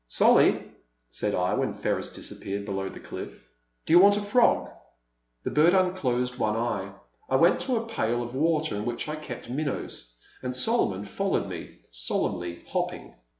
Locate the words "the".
2.89-2.99, 5.43-5.51